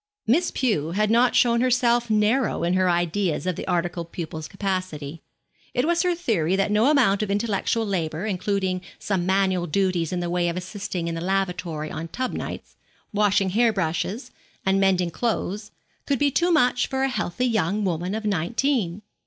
[0.25, 5.21] Miss Pew had not shown herself narrow in her ideas of the articled pupil's capacity.
[5.75, 10.19] It was her theory that no amount of intellectual labour, including some manual duties in
[10.19, 12.77] the way of assisting in the lavatory on tub nights,
[13.13, 14.31] washing hair brushes,
[14.65, 15.69] and mending clothes,
[16.07, 19.03] could be too much for a healthy young woman of nineteen.